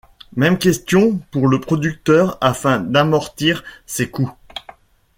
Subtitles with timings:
[0.35, 4.33] Même question pour le producteur, afin d’amortir ses coûts.